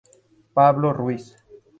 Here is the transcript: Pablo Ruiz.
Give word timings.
Pablo 0.55 0.93
Ruiz. 0.93 1.37